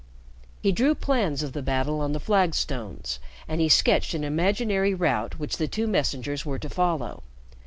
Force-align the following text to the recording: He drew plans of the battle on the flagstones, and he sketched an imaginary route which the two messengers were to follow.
He 0.63 0.71
drew 0.71 0.95
plans 0.95 1.43
of 1.43 1.53
the 1.53 1.61
battle 1.61 1.99
on 2.01 2.11
the 2.11 2.19
flagstones, 2.19 3.19
and 3.47 3.61
he 3.61 3.69
sketched 3.69 4.15
an 4.15 4.23
imaginary 4.23 4.95
route 4.95 5.37
which 5.37 5.57
the 5.57 5.67
two 5.67 5.85
messengers 5.85 6.43
were 6.43 6.57
to 6.57 6.69
follow. 6.69 7.21